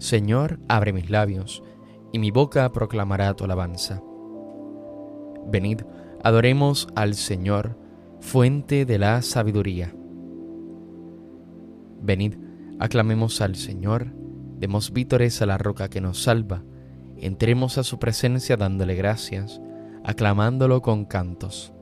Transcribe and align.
Señor, 0.00 0.60
abre 0.66 0.94
mis 0.94 1.10
labios, 1.10 1.62
y 2.10 2.18
mi 2.18 2.30
boca 2.30 2.72
proclamará 2.72 3.34
tu 3.34 3.44
alabanza. 3.44 4.02
Venid, 5.46 5.82
adoremos 6.24 6.88
al 6.94 7.14
Señor, 7.14 7.76
fuente 8.18 8.86
de 8.86 8.98
la 8.98 9.20
sabiduría. 9.20 9.94
Venid, 12.00 12.36
aclamemos 12.78 13.42
al 13.42 13.56
Señor, 13.56 14.14
demos 14.58 14.90
vítores 14.94 15.42
a 15.42 15.46
la 15.46 15.58
roca 15.58 15.90
que 15.90 16.00
nos 16.00 16.22
salva, 16.22 16.64
entremos 17.18 17.76
a 17.76 17.84
su 17.84 17.98
presencia 17.98 18.56
dándole 18.56 18.94
gracias, 18.94 19.60
aclamándolo 20.02 20.80
con 20.80 21.04
cantos. 21.04 21.74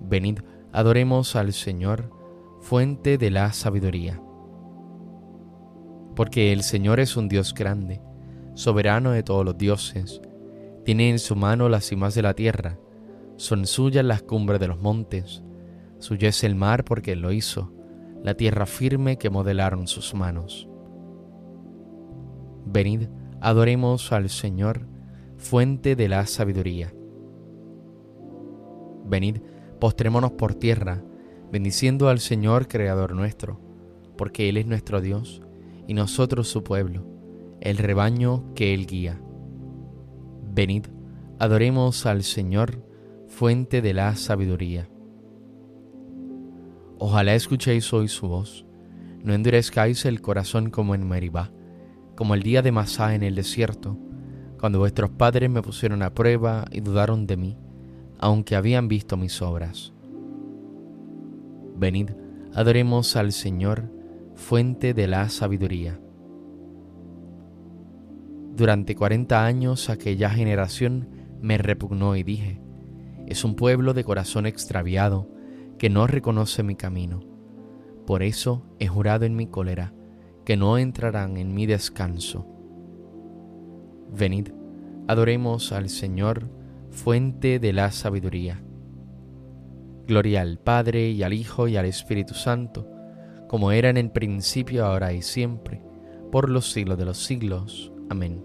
Venid, 0.00 0.40
adoremos 0.72 1.36
al 1.36 1.52
Señor, 1.52 2.10
fuente 2.60 3.18
de 3.18 3.30
la 3.30 3.52
sabiduría. 3.52 4.20
Porque 6.16 6.54
el 6.54 6.62
Señor 6.62 6.98
es 6.98 7.14
un 7.18 7.28
Dios 7.28 7.52
grande, 7.52 8.00
soberano 8.54 9.10
de 9.12 9.22
todos 9.22 9.44
los 9.44 9.58
dioses, 9.58 10.22
tiene 10.82 11.10
en 11.10 11.18
su 11.18 11.36
mano 11.36 11.68
las 11.68 11.84
cimas 11.84 12.14
de 12.14 12.22
la 12.22 12.32
tierra, 12.32 12.78
son 13.36 13.66
suyas 13.66 14.04
las 14.04 14.22
cumbres 14.22 14.58
de 14.58 14.66
los 14.66 14.80
montes, 14.80 15.44
suyo 15.98 16.26
es 16.26 16.42
el 16.42 16.54
mar 16.54 16.84
porque 16.84 17.12
él 17.12 17.20
lo 17.20 17.32
hizo, 17.32 17.70
la 18.22 18.32
tierra 18.32 18.64
firme 18.64 19.18
que 19.18 19.28
modelaron 19.28 19.86
sus 19.86 20.14
manos. 20.14 20.66
Venid, 22.64 23.08
adoremos 23.42 24.10
al 24.10 24.30
Señor, 24.30 24.86
fuente 25.36 25.96
de 25.96 26.08
la 26.08 26.26
sabiduría. 26.26 26.94
Venid, 29.04 29.42
postrémonos 29.78 30.32
por 30.32 30.54
tierra, 30.54 31.04
bendiciendo 31.52 32.08
al 32.08 32.20
Señor, 32.20 32.68
Creador 32.68 33.14
nuestro, 33.14 33.60
porque 34.16 34.48
Él 34.48 34.56
es 34.56 34.66
nuestro 34.66 35.02
Dios 35.02 35.42
y 35.86 35.94
nosotros 35.94 36.48
su 36.48 36.62
pueblo, 36.62 37.06
el 37.60 37.78
rebaño 37.78 38.52
que 38.54 38.74
Él 38.74 38.86
guía. 38.86 39.20
Venid, 40.52 40.86
adoremos 41.38 42.06
al 42.06 42.22
Señor, 42.22 42.82
fuente 43.28 43.82
de 43.82 43.94
la 43.94 44.14
sabiduría. 44.16 44.88
Ojalá 46.98 47.34
escuchéis 47.34 47.92
hoy 47.92 48.08
su 48.08 48.28
voz, 48.28 48.64
no 49.22 49.34
endurezcáis 49.34 50.04
el 50.06 50.20
corazón 50.22 50.70
como 50.70 50.94
en 50.94 51.06
Meribá, 51.06 51.50
como 52.14 52.34
el 52.34 52.42
día 52.42 52.62
de 52.62 52.72
Masá 52.72 53.14
en 53.14 53.22
el 53.22 53.34
desierto, 53.34 53.98
cuando 54.58 54.78
vuestros 54.78 55.10
padres 55.10 55.50
me 55.50 55.62
pusieron 55.62 56.02
a 56.02 56.14
prueba 56.14 56.64
y 56.70 56.80
dudaron 56.80 57.26
de 57.26 57.36
mí, 57.36 57.58
aunque 58.18 58.56
habían 58.56 58.88
visto 58.88 59.16
mis 59.16 59.42
obras. 59.42 59.92
Venid, 61.76 62.10
adoremos 62.54 63.16
al 63.16 63.32
Señor, 63.32 63.90
fuente 64.36 64.94
de 64.94 65.08
la 65.08 65.28
sabiduría. 65.28 65.98
Durante 68.54 68.94
cuarenta 68.94 69.44
años 69.44 69.90
aquella 69.90 70.30
generación 70.30 71.08
me 71.42 71.58
repugnó 71.58 72.16
y 72.16 72.22
dije, 72.22 72.60
es 73.26 73.44
un 73.44 73.56
pueblo 73.56 73.92
de 73.92 74.04
corazón 74.04 74.46
extraviado 74.46 75.28
que 75.78 75.90
no 75.90 76.06
reconoce 76.06 76.62
mi 76.62 76.76
camino. 76.76 77.20
Por 78.06 78.22
eso 78.22 78.62
he 78.78 78.86
jurado 78.86 79.24
en 79.24 79.34
mi 79.34 79.46
cólera 79.46 79.92
que 80.44 80.56
no 80.56 80.78
entrarán 80.78 81.36
en 81.38 81.54
mi 81.54 81.66
descanso. 81.66 82.46
Venid, 84.16 84.50
adoremos 85.08 85.72
al 85.72 85.88
Señor, 85.88 86.48
fuente 86.90 87.58
de 87.58 87.72
la 87.72 87.90
sabiduría. 87.90 88.62
Gloria 90.06 90.42
al 90.42 90.58
Padre 90.60 91.10
y 91.10 91.24
al 91.24 91.32
Hijo 91.32 91.66
y 91.66 91.76
al 91.76 91.84
Espíritu 91.84 92.34
Santo, 92.34 92.88
como 93.48 93.72
era 93.72 93.90
en 93.90 93.96
el 93.96 94.10
principio, 94.10 94.84
ahora 94.84 95.12
y 95.12 95.22
siempre, 95.22 95.82
por 96.30 96.50
los 96.50 96.70
siglos 96.72 96.98
de 96.98 97.04
los 97.04 97.18
siglos. 97.18 97.92
Amén. 98.08 98.44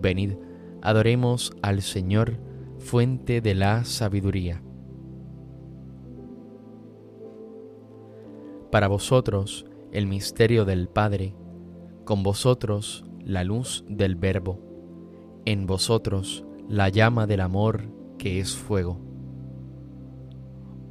Venid, 0.00 0.34
adoremos 0.82 1.52
al 1.62 1.82
Señor, 1.82 2.38
fuente 2.78 3.40
de 3.40 3.54
la 3.54 3.84
sabiduría. 3.84 4.62
Para 8.70 8.88
vosotros 8.88 9.66
el 9.92 10.06
misterio 10.06 10.64
del 10.64 10.88
Padre, 10.88 11.34
con 12.04 12.22
vosotros 12.22 13.04
la 13.24 13.42
luz 13.44 13.84
del 13.88 14.16
Verbo, 14.16 14.60
en 15.44 15.66
vosotros 15.66 16.44
la 16.68 16.88
llama 16.88 17.26
del 17.26 17.40
amor 17.40 17.84
que 18.18 18.40
es 18.40 18.54
fuego. 18.54 19.00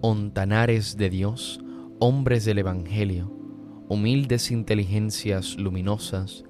Ontanares 0.02 0.98
de 0.98 1.10
Dios, 1.10 1.60
hombres 2.00 2.44
del 2.44 2.58
Evangelio, 2.58 3.32
humildes 3.88 4.52
inteligencias 4.52 5.56
luminosas, 5.56 6.44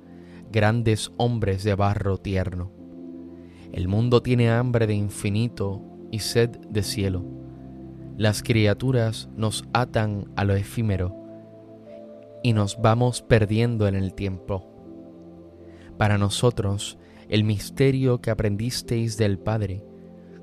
grandes 0.51 1.11
hombres 1.17 1.63
de 1.63 1.75
barro 1.75 2.17
tierno. 2.17 2.72
El 3.72 3.88
mundo 3.88 4.23
tiene 4.23 4.50
hambre 4.50 4.88
de 4.88 4.95
infinito 4.95 5.84
y 6.11 6.19
sed 6.19 6.50
de 6.69 6.81
cielo. 6.81 7.25
Las 8.17 8.41
criaturas 8.41 9.29
nos 9.35 9.66
atan 9.73 10.31
a 10.35 10.45
lo 10.45 10.55
efímero 10.55 11.16
y 12.41 12.53
nos 12.53 12.81
vamos 12.81 13.22
perdiendo 13.22 13.88
en 13.88 13.95
el 13.95 14.13
tiempo. 14.13 14.72
Para 15.97 16.17
nosotros, 16.17 16.97
el 17.29 17.44
misterio 17.44 18.19
que 18.19 18.31
aprendisteis 18.31 19.17
del 19.17 19.38
Padre, 19.38 19.84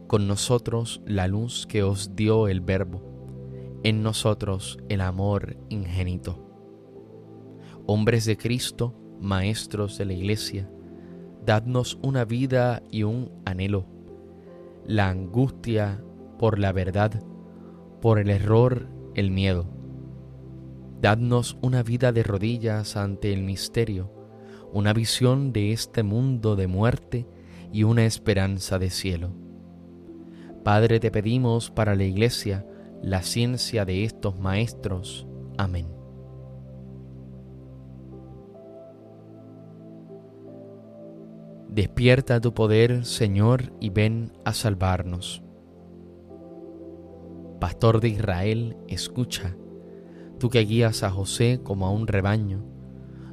con 0.07 0.29
nosotros 0.29 1.01
la 1.07 1.27
luz 1.27 1.67
que 1.67 1.83
os 1.83 2.15
dio 2.15 2.47
el 2.47 2.61
Verbo, 2.61 3.12
en 3.82 4.03
nosotros 4.03 4.78
el 4.88 5.00
amor 5.00 5.56
ingenito. 5.69 6.38
Hombres 7.87 8.25
de 8.25 8.37
Cristo, 8.37 8.94
maestros 9.20 9.98
de 9.98 10.04
la 10.04 10.12
Iglesia, 10.12 10.70
dadnos 11.44 11.98
una 12.03 12.25
vida 12.25 12.82
y 12.91 13.03
un 13.03 13.32
anhelo, 13.44 13.87
la 14.87 15.09
angustia 15.09 16.03
por 16.38 16.59
la 16.59 16.73
verdad, 16.73 17.23
por 18.00 18.19
el 18.19 18.31
error, 18.31 18.88
el 19.14 19.31
miedo. 19.31 19.67
Dadnos 21.00 21.58
una 21.62 21.82
vida 21.82 22.12
de 22.12 22.23
rodillas 22.23 22.96
ante 22.96 23.32
el 23.32 23.43
misterio, 23.43 24.12
una 24.73 24.93
visión 24.93 25.52
de 25.52 25.73
este 25.73 26.05
mundo 26.05 26.55
de 26.55 26.69
muerte 26.69 27.26
y 27.73 27.82
una 27.82 28.05
esperanza 28.05 28.78
de 28.78 28.90
cielo. 28.90 29.35
Padre, 30.62 31.00
te 31.00 31.11
pedimos 31.11 31.73
para 31.73 31.96
la 31.96 32.05
Iglesia 32.05 32.64
la 33.02 33.22
ciencia 33.22 33.84
de 33.84 34.04
estos 34.04 34.38
maestros. 34.38 35.26
Amén. 35.58 35.88
Despierta 41.69 42.40
tu 42.40 42.54
poder, 42.54 43.04
Señor, 43.04 43.72
y 43.81 43.90
ven 43.90 44.32
a 44.44 44.52
salvarnos. 44.52 45.43
Pastor 47.60 48.00
de 48.00 48.08
Israel, 48.08 48.76
escucha, 48.88 49.56
tú 50.38 50.50
que 50.50 50.60
guías 50.60 51.02
a 51.02 51.10
José 51.10 51.60
como 51.62 51.87
a 51.87 51.90
un 51.90 52.06
rebaño, 52.06 52.62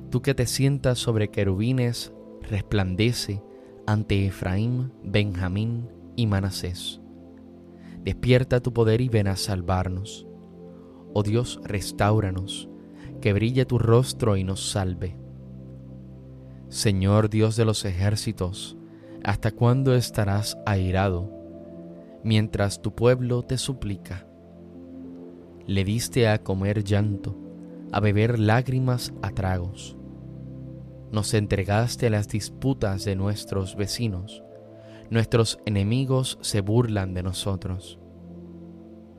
tú 0.09 0.21
que 0.21 0.33
te 0.33 0.45
sientas 0.45 0.99
sobre 0.99 1.29
querubines, 1.29 2.13
resplandece 2.41 3.43
ante 3.85 4.25
Efraín, 4.25 4.93
Benjamín 5.03 5.89
y 6.15 6.25
Manasés. 6.25 7.01
Despierta 8.03 8.61
tu 8.61 8.73
poder 8.73 9.01
y 9.01 9.09
ven 9.09 9.27
a 9.27 9.35
salvarnos. 9.35 10.25
Oh 11.13 11.23
Dios, 11.23 11.59
restauranos, 11.63 12.69
que 13.21 13.33
brille 13.33 13.65
tu 13.65 13.77
rostro 13.77 14.37
y 14.37 14.43
nos 14.43 14.71
salve. 14.71 15.17
Señor 16.69 17.29
Dios 17.29 17.55
de 17.55 17.65
los 17.65 17.83
ejércitos, 17.85 18.77
¿hasta 19.23 19.51
cuándo 19.51 19.95
estarás 19.95 20.57
airado 20.65 21.31
mientras 22.23 22.81
tu 22.81 22.93
pueblo 22.93 23.43
te 23.43 23.57
suplica? 23.57 24.27
Le 25.65 25.83
diste 25.83 26.27
a 26.27 26.43
comer 26.43 26.83
llanto, 26.83 27.35
a 27.91 27.99
beber 27.99 28.39
lágrimas 28.39 29.13
a 29.21 29.31
tragos. 29.31 29.97
Nos 31.11 31.33
entregaste 31.33 32.07
a 32.07 32.09
las 32.11 32.27
disputas 32.27 33.03
de 33.03 33.15
nuestros 33.15 33.75
vecinos. 33.75 34.43
Nuestros 35.09 35.59
enemigos 35.65 36.37
se 36.41 36.61
burlan 36.61 37.13
de 37.13 37.23
nosotros. 37.23 37.99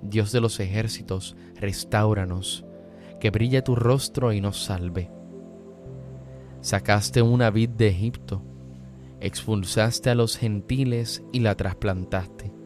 Dios 0.02 0.32
de 0.32 0.40
los 0.40 0.60
ejércitos, 0.60 1.36
restauranos, 1.56 2.64
que 3.18 3.30
brille 3.30 3.62
tu 3.62 3.74
rostro 3.74 4.32
y 4.32 4.40
nos 4.40 4.62
salve. 4.62 5.10
Sacaste 6.60 7.22
una 7.22 7.50
vid 7.50 7.70
de 7.70 7.88
Egipto, 7.88 8.42
expulsaste 9.20 10.10
a 10.10 10.14
los 10.14 10.36
gentiles 10.36 11.22
y 11.32 11.40
la 11.40 11.54
trasplantaste 11.54 12.60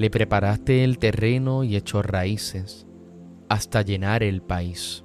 le 0.00 0.08
preparaste 0.08 0.82
el 0.82 0.98
terreno 0.98 1.62
y 1.62 1.76
echó 1.76 2.00
raíces 2.00 2.86
hasta 3.50 3.82
llenar 3.82 4.22
el 4.22 4.40
país. 4.40 5.04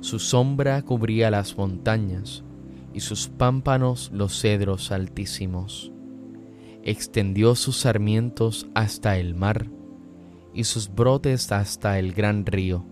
Su 0.00 0.18
sombra 0.18 0.82
cubría 0.82 1.30
las 1.30 1.56
montañas 1.56 2.44
y 2.92 3.00
sus 3.00 3.28
pámpanos 3.28 4.10
los 4.12 4.40
cedros 4.40 4.92
altísimos. 4.92 5.92
Extendió 6.82 7.54
sus 7.54 7.76
sarmientos 7.78 8.68
hasta 8.74 9.18
el 9.18 9.34
mar 9.34 9.66
y 10.54 10.64
sus 10.64 10.92
brotes 10.92 11.52
hasta 11.52 11.98
el 11.98 12.12
gran 12.12 12.46
río. 12.46 12.84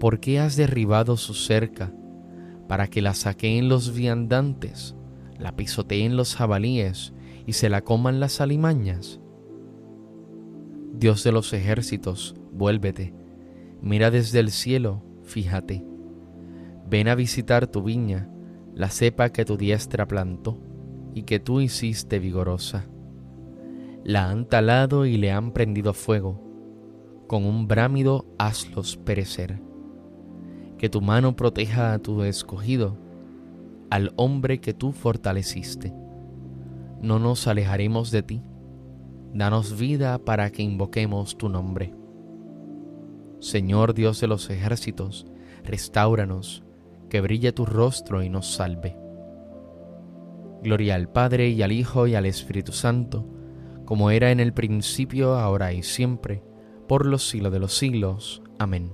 ¿Por 0.00 0.20
qué 0.20 0.40
has 0.40 0.56
derribado 0.56 1.16
su 1.16 1.34
cerca 1.34 1.92
para 2.68 2.88
que 2.88 3.02
la 3.02 3.14
saqueen 3.14 3.68
los 3.68 3.94
viandantes, 3.94 4.96
la 5.38 5.54
pisoteen 5.56 6.16
los 6.16 6.34
jabalíes 6.34 7.12
y 7.46 7.52
se 7.52 7.68
la 7.68 7.82
coman 7.82 8.20
las 8.20 8.40
alimañas? 8.40 9.20
Dios 10.92 11.24
de 11.24 11.32
los 11.32 11.52
ejércitos, 11.52 12.34
vuélvete, 12.52 13.14
mira 13.82 14.10
desde 14.10 14.40
el 14.40 14.50
cielo, 14.50 15.02
fíjate. 15.24 15.84
Ven 16.88 17.08
a 17.08 17.14
visitar 17.14 17.66
tu 17.66 17.82
viña, 17.82 18.28
la 18.74 18.90
cepa 18.90 19.30
que 19.30 19.44
tu 19.44 19.56
diestra 19.56 20.06
plantó 20.06 20.58
y 21.14 21.22
que 21.22 21.40
tú 21.40 21.60
hiciste 21.60 22.18
vigorosa. 22.18 22.86
La 24.04 24.28
han 24.28 24.46
talado 24.48 25.06
y 25.06 25.16
le 25.16 25.32
han 25.32 25.52
prendido 25.52 25.94
fuego, 25.94 26.40
con 27.26 27.44
un 27.44 27.66
brámido 27.66 28.26
hazlos 28.38 28.96
perecer. 28.96 29.60
Que 30.78 30.88
tu 30.88 31.00
mano 31.00 31.36
proteja 31.36 31.92
a 31.92 31.98
tu 31.98 32.22
escogido, 32.22 32.98
al 33.90 34.12
hombre 34.16 34.60
que 34.60 34.74
tú 34.74 34.92
fortaleciste 34.92 35.94
no 37.04 37.18
nos 37.18 37.46
alejaremos 37.46 38.10
de 38.10 38.22
ti. 38.22 38.42
Danos 39.34 39.78
vida 39.78 40.18
para 40.18 40.50
que 40.50 40.62
invoquemos 40.62 41.36
tu 41.36 41.50
nombre. 41.50 41.94
Señor 43.40 43.92
Dios 43.92 44.22
de 44.22 44.26
los 44.26 44.48
ejércitos, 44.48 45.26
restauranos, 45.64 46.64
que 47.08 47.20
brille 47.20 47.52
tu 47.52 47.66
rostro 47.66 48.22
y 48.22 48.28
nos 48.28 48.54
salve. 48.54 48.96
Gloria 50.62 50.94
al 50.94 51.08
Padre 51.08 51.48
y 51.50 51.62
al 51.62 51.72
Hijo 51.72 52.06
y 52.06 52.14
al 52.14 52.26
Espíritu 52.26 52.72
Santo, 52.72 53.26
como 53.84 54.10
era 54.10 54.30
en 54.30 54.40
el 54.40 54.52
principio, 54.52 55.34
ahora 55.34 55.72
y 55.72 55.82
siempre, 55.82 56.42
por 56.88 57.06
los 57.06 57.28
siglos 57.28 57.52
de 57.52 57.58
los 57.58 57.76
siglos. 57.76 58.42
Amén. 58.58 58.92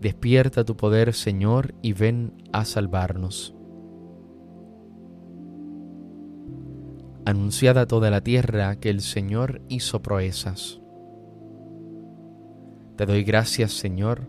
Despierta 0.00 0.64
tu 0.64 0.76
poder, 0.76 1.14
Señor, 1.14 1.74
y 1.80 1.92
ven 1.92 2.42
a 2.52 2.64
salvarnos. 2.64 3.54
anunciad 7.24 7.78
a 7.78 7.86
toda 7.86 8.10
la 8.10 8.22
tierra 8.22 8.76
que 8.76 8.90
el 8.90 9.00
Señor 9.00 9.62
hizo 9.68 10.02
proezas. 10.02 10.80
Te 12.96 13.06
doy 13.06 13.24
gracias, 13.24 13.72
Señor, 13.72 14.28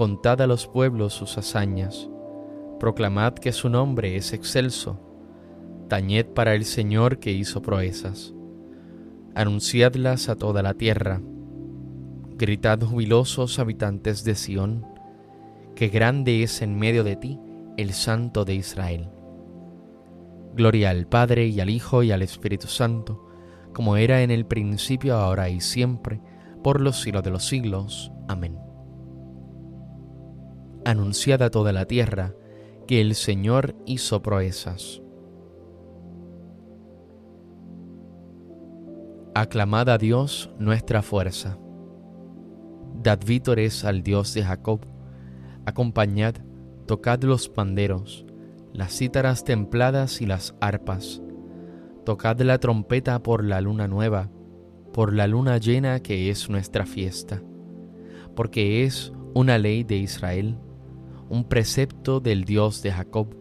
contad 0.00 0.40
a 0.40 0.46
los 0.46 0.66
pueblos 0.66 1.12
sus 1.12 1.36
hazañas, 1.36 2.08
proclamad 2.78 3.34
que 3.34 3.52
su 3.52 3.68
nombre 3.68 4.16
es 4.16 4.32
excelso, 4.32 4.98
tañed 5.90 6.24
para 6.24 6.54
el 6.54 6.64
Señor 6.64 7.18
que 7.18 7.32
hizo 7.32 7.60
proezas, 7.60 8.32
anunciadlas 9.34 10.30
a 10.30 10.36
toda 10.36 10.62
la 10.62 10.72
tierra, 10.72 11.20
gritad 12.30 12.80
jubilosos 12.80 13.58
habitantes 13.58 14.24
de 14.24 14.36
Sión, 14.36 14.86
que 15.74 15.88
grande 15.88 16.42
es 16.44 16.62
en 16.62 16.78
medio 16.78 17.04
de 17.04 17.16
ti 17.16 17.38
el 17.76 17.92
Santo 17.92 18.46
de 18.46 18.54
Israel. 18.54 19.10
Gloria 20.54 20.88
al 20.88 21.08
Padre 21.08 21.48
y 21.48 21.60
al 21.60 21.68
Hijo 21.68 22.02
y 22.02 22.10
al 22.10 22.22
Espíritu 22.22 22.68
Santo, 22.68 23.28
como 23.74 23.98
era 23.98 24.22
en 24.22 24.30
el 24.30 24.46
principio, 24.46 25.16
ahora 25.16 25.50
y 25.50 25.60
siempre, 25.60 26.22
por 26.64 26.80
los 26.80 27.02
siglos 27.02 27.22
de 27.22 27.30
los 27.32 27.44
siglos. 27.44 28.10
Amén. 28.28 28.69
Anunciad 30.84 31.42
a 31.42 31.50
toda 31.50 31.72
la 31.72 31.86
tierra 31.86 32.34
que 32.86 33.00
el 33.00 33.14
Señor 33.14 33.74
hizo 33.86 34.22
proezas. 34.22 35.02
Aclamad 39.34 39.88
a 39.88 39.98
Dios 39.98 40.50
nuestra 40.58 41.02
fuerza. 41.02 41.58
Dad 43.02 43.20
vítores 43.24 43.84
al 43.84 44.02
Dios 44.02 44.34
de 44.34 44.42
Jacob. 44.42 44.80
Acompañad, 45.64 46.34
tocad 46.86 47.22
los 47.22 47.48
panderos 47.48 48.26
las 48.72 48.96
cítaras 48.96 49.44
templadas 49.44 50.20
y 50.20 50.26
las 50.26 50.54
arpas. 50.60 51.22
Tocad 52.04 52.40
la 52.40 52.58
trompeta 52.58 53.22
por 53.22 53.44
la 53.44 53.60
luna 53.60 53.88
nueva, 53.88 54.30
por 54.92 55.12
la 55.12 55.26
luna 55.26 55.58
llena 55.58 56.00
que 56.00 56.30
es 56.30 56.48
nuestra 56.48 56.86
fiesta, 56.86 57.42
porque 58.34 58.84
es 58.84 59.12
una 59.34 59.58
ley 59.58 59.84
de 59.84 59.96
Israel, 59.96 60.58
un 61.30 61.44
precepto 61.44 62.20
del 62.20 62.44
Dios 62.44 62.82
de 62.82 62.92
Jacob, 62.92 63.34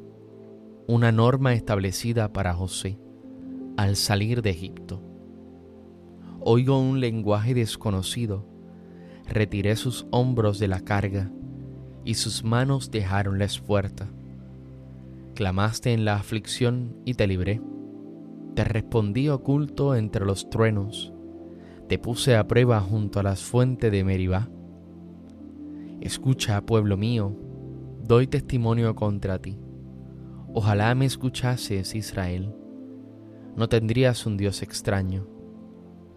una 0.88 1.12
norma 1.12 1.54
establecida 1.54 2.32
para 2.32 2.54
José 2.54 2.98
al 3.76 3.98
salir 3.98 4.42
de 4.42 4.52
Egipto. 4.52 5.04
Oigo 6.40 6.80
un 6.80 7.02
lenguaje 7.02 7.54
desconocido, 7.54 8.46
retiré 9.28 9.76
sus 9.76 10.08
hombros 10.12 10.60
de 10.60 10.70
la 10.70 10.80
carga 10.80 11.30
y 12.06 12.14
sus 12.14 12.46
manos 12.46 12.92
dejaron 12.92 13.40
la 13.40 13.46
espuerta 13.46 14.10
clamaste 15.40 15.94
en 15.94 16.04
la 16.04 16.16
aflicción 16.16 16.98
y 17.06 17.14
te 17.14 17.26
libré. 17.26 17.62
Te 18.56 18.66
respondí 18.66 19.30
oculto 19.30 19.96
entre 19.96 20.26
los 20.26 20.50
truenos, 20.50 21.14
te 21.88 21.98
puse 21.98 22.36
a 22.36 22.46
prueba 22.46 22.82
junto 22.82 23.22
a 23.22 23.24
las 23.24 23.42
fuentes 23.42 23.90
de 23.90 24.04
Meribá. 24.04 24.50
Escucha, 26.02 26.60
pueblo 26.66 26.98
mío, 26.98 27.38
doy 28.10 28.26
testimonio 28.26 28.96
contra 28.96 29.38
ti. 29.38 29.60
Ojalá 30.52 30.96
me 30.96 31.06
escuchases, 31.06 31.94
Israel. 31.94 32.56
No 33.56 33.70
tendrías 33.70 34.26
un 34.26 34.36
Dios 34.36 34.64
extraño, 34.64 35.28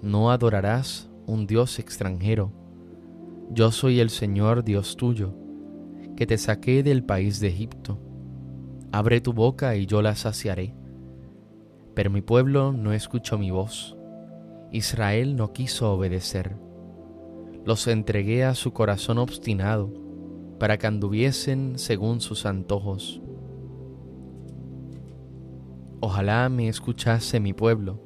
no 0.00 0.30
adorarás 0.30 1.10
un 1.26 1.46
Dios 1.46 1.78
extranjero. 1.78 2.50
Yo 3.50 3.70
soy 3.72 4.00
el 4.00 4.08
Señor 4.08 4.64
Dios 4.64 4.96
tuyo, 4.96 5.34
que 6.16 6.26
te 6.26 6.38
saqué 6.38 6.82
del 6.82 7.04
país 7.04 7.40
de 7.40 7.48
Egipto 7.48 7.98
Abre 8.90 9.20
tu 9.20 9.34
boca 9.34 9.76
y 9.76 9.84
yo 9.84 10.00
la 10.00 10.16
saciaré. 10.16 10.74
Pero 11.94 12.08
mi 12.08 12.22
pueblo 12.22 12.72
no 12.72 12.94
escuchó 12.94 13.36
mi 13.36 13.50
voz. 13.50 13.98
Israel 14.70 15.36
no 15.36 15.52
quiso 15.52 15.92
obedecer. 15.92 16.56
Los 17.66 17.86
entregué 17.86 18.44
a 18.44 18.54
su 18.54 18.72
corazón 18.72 19.18
obstinado 19.18 20.01
para 20.62 20.78
que 20.78 20.86
anduviesen 20.86 21.76
según 21.76 22.20
sus 22.20 22.46
antojos. 22.46 23.20
Ojalá 25.98 26.48
me 26.50 26.68
escuchase 26.68 27.40
mi 27.40 27.52
pueblo 27.52 27.98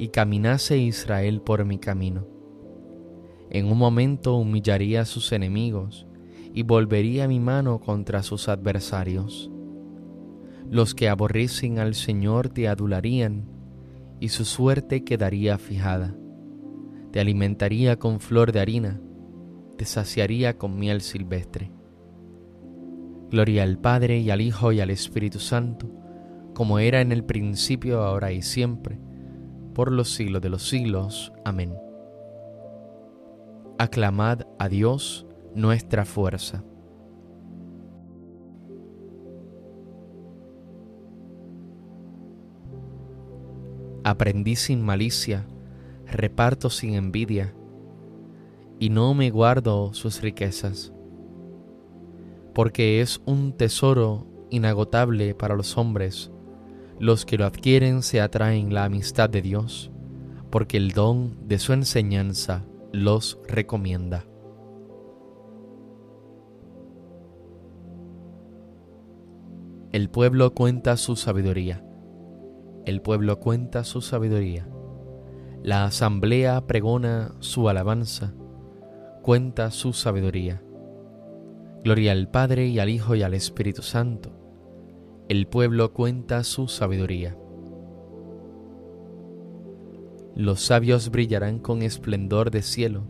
y 0.00 0.08
caminase 0.08 0.78
Israel 0.78 1.42
por 1.42 1.64
mi 1.64 1.78
camino. 1.78 2.26
En 3.50 3.70
un 3.70 3.78
momento 3.78 4.34
humillaría 4.34 5.02
a 5.02 5.04
sus 5.04 5.30
enemigos 5.30 6.08
y 6.52 6.64
volvería 6.64 7.28
mi 7.28 7.38
mano 7.38 7.78
contra 7.78 8.24
sus 8.24 8.48
adversarios. 8.48 9.48
Los 10.68 10.96
que 10.96 11.08
aborrecen 11.08 11.78
al 11.78 11.94
Señor 11.94 12.48
te 12.48 12.66
adularían 12.66 13.46
y 14.18 14.30
su 14.30 14.44
suerte 14.44 15.04
quedaría 15.04 15.56
fijada. 15.56 16.16
Te 17.12 17.20
alimentaría 17.20 18.00
con 18.00 18.18
flor 18.18 18.50
de 18.50 18.58
harina, 18.58 19.00
te 19.78 19.84
saciaría 19.84 20.58
con 20.58 20.76
miel 20.80 21.00
silvestre. 21.00 21.70
Gloria 23.32 23.62
al 23.62 23.78
Padre 23.78 24.18
y 24.18 24.28
al 24.28 24.42
Hijo 24.42 24.72
y 24.72 24.80
al 24.82 24.90
Espíritu 24.90 25.38
Santo, 25.38 25.88
como 26.52 26.78
era 26.78 27.00
en 27.00 27.12
el 27.12 27.24
principio, 27.24 28.02
ahora 28.02 28.30
y 28.30 28.42
siempre, 28.42 28.98
por 29.72 29.90
los 29.90 30.10
siglos 30.10 30.42
de 30.42 30.50
los 30.50 30.68
siglos. 30.68 31.32
Amén. 31.42 31.74
Aclamad 33.78 34.42
a 34.58 34.68
Dios 34.68 35.26
nuestra 35.54 36.04
fuerza. 36.04 36.62
Aprendí 44.04 44.56
sin 44.56 44.82
malicia, 44.82 45.46
reparto 46.04 46.68
sin 46.68 46.92
envidia, 46.92 47.54
y 48.78 48.90
no 48.90 49.14
me 49.14 49.30
guardo 49.30 49.94
sus 49.94 50.20
riquezas, 50.20 50.92
porque 52.54 53.00
es 53.00 53.20
un 53.24 53.52
tesoro 53.52 54.26
inagotable 54.50 55.34
para 55.34 55.56
los 55.56 55.78
hombres. 55.78 56.30
Los 56.98 57.24
que 57.24 57.38
lo 57.38 57.46
adquieren 57.46 58.02
se 58.02 58.20
atraen 58.20 58.74
la 58.74 58.84
amistad 58.84 59.30
de 59.30 59.42
Dios, 59.42 59.90
porque 60.50 60.76
el 60.76 60.92
don 60.92 61.48
de 61.48 61.58
su 61.58 61.72
enseñanza 61.72 62.64
los 62.92 63.38
recomienda. 63.48 64.24
El 69.92 70.08
pueblo 70.08 70.54
cuenta 70.54 70.96
su 70.96 71.16
sabiduría. 71.16 71.84
El 72.86 73.02
pueblo 73.02 73.38
cuenta 73.40 73.84
su 73.84 74.00
sabiduría. 74.00 74.66
La 75.62 75.84
asamblea 75.84 76.66
pregona 76.66 77.34
su 77.40 77.68
alabanza, 77.68 78.34
cuenta 79.22 79.70
su 79.70 79.92
sabiduría. 79.92 80.62
Gloria 81.84 82.12
al 82.12 82.30
Padre 82.30 82.68
y 82.68 82.78
al 82.78 82.88
Hijo 82.88 83.16
y 83.16 83.22
al 83.22 83.34
Espíritu 83.34 83.82
Santo. 83.82 84.30
El 85.28 85.48
pueblo 85.48 85.92
cuenta 85.92 86.44
su 86.44 86.68
sabiduría. 86.68 87.36
Los 90.36 90.60
sabios 90.60 91.10
brillarán 91.10 91.58
con 91.58 91.82
esplendor 91.82 92.52
de 92.52 92.62
cielo, 92.62 93.02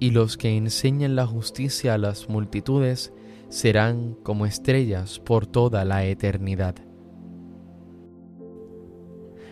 y 0.00 0.10
los 0.10 0.36
que 0.36 0.56
enseñan 0.56 1.14
la 1.14 1.28
justicia 1.28 1.94
a 1.94 1.98
las 1.98 2.28
multitudes 2.28 3.12
serán 3.50 4.14
como 4.24 4.46
estrellas 4.46 5.20
por 5.20 5.46
toda 5.46 5.84
la 5.84 6.04
eternidad. 6.04 6.74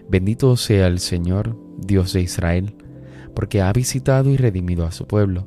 Bendito 0.08 0.56
sea 0.56 0.88
el 0.88 0.98
Señor, 0.98 1.56
Dios 1.78 2.12
de 2.12 2.22
Israel, 2.22 2.74
porque 3.32 3.62
ha 3.62 3.72
visitado 3.72 4.28
y 4.30 4.36
redimido 4.36 4.84
a 4.86 4.90
su 4.90 5.06
pueblo, 5.06 5.46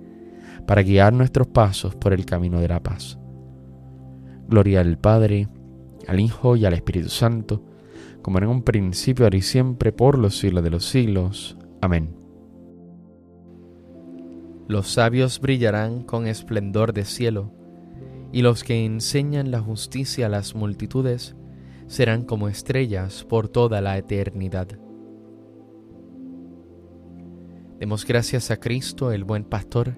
para 0.71 0.83
guiar 0.83 1.11
nuestros 1.11 1.47
pasos 1.47 1.95
por 1.95 2.13
el 2.13 2.25
camino 2.25 2.61
de 2.61 2.69
la 2.69 2.81
paz. 2.81 3.19
Gloria 4.47 4.79
al 4.79 4.97
Padre, 4.97 5.49
al 6.07 6.21
Hijo 6.21 6.55
y 6.55 6.63
al 6.63 6.71
Espíritu 6.71 7.09
Santo, 7.09 7.61
como 8.21 8.37
en 8.37 8.47
un 8.47 8.63
principio, 8.63 9.25
ahora 9.25 9.35
y 9.35 9.41
siempre, 9.41 9.91
por 9.91 10.17
los 10.17 10.37
siglos 10.37 10.63
de 10.63 10.69
los 10.69 10.85
siglos. 10.85 11.57
Amén. 11.81 12.15
Los 14.69 14.87
sabios 14.87 15.41
brillarán 15.41 16.03
con 16.03 16.25
esplendor 16.25 16.93
de 16.93 17.03
cielo, 17.03 17.51
y 18.31 18.41
los 18.41 18.63
que 18.63 18.85
enseñan 18.85 19.51
la 19.51 19.59
justicia 19.59 20.27
a 20.27 20.29
las 20.29 20.55
multitudes 20.55 21.35
serán 21.87 22.23
como 22.23 22.47
estrellas 22.47 23.25
por 23.25 23.49
toda 23.49 23.81
la 23.81 23.97
eternidad. 23.97 24.69
Demos 27.77 28.05
gracias 28.05 28.51
a 28.51 28.57
Cristo, 28.57 29.11
el 29.11 29.25
buen 29.25 29.43
pastor, 29.43 29.97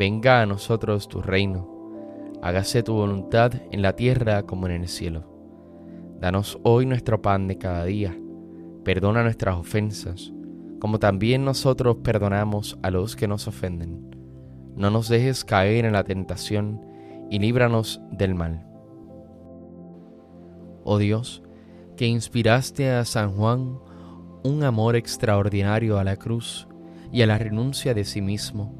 Venga 0.00 0.40
a 0.40 0.46
nosotros 0.46 1.08
tu 1.08 1.20
reino. 1.20 1.68
Hágase 2.40 2.82
tu 2.82 2.94
voluntad 2.94 3.52
en 3.70 3.82
la 3.82 3.96
tierra 3.96 4.44
como 4.44 4.64
en 4.64 4.72
el 4.72 4.88
cielo. 4.88 5.26
Danos 6.18 6.58
hoy 6.62 6.86
nuestro 6.86 7.20
pan 7.20 7.46
de 7.48 7.58
cada 7.58 7.84
día. 7.84 8.18
Perdona 8.82 9.22
nuestras 9.22 9.58
ofensas 9.58 10.32
como 10.80 10.98
también 10.98 11.44
nosotros 11.44 11.98
perdonamos 12.02 12.78
a 12.82 12.90
los 12.90 13.14
que 13.14 13.28
nos 13.28 13.46
ofenden. 13.46 14.16
No 14.74 14.90
nos 14.90 15.10
dejes 15.10 15.44
caer 15.44 15.84
en 15.84 15.92
la 15.92 16.04
tentación 16.04 16.80
y 17.30 17.38
líbranos 17.38 18.00
del 18.10 18.34
mal. 18.34 18.66
Oh 20.82 20.96
Dios, 20.96 21.42
que 21.98 22.06
inspiraste 22.06 22.90
a 22.90 23.04
San 23.04 23.36
Juan 23.36 23.78
un 24.44 24.64
amor 24.64 24.96
extraordinario 24.96 25.98
a 25.98 26.04
la 26.04 26.16
cruz 26.16 26.66
y 27.12 27.20
a 27.20 27.26
la 27.26 27.36
renuncia 27.36 27.92
de 27.92 28.04
sí 28.04 28.22
mismo, 28.22 28.79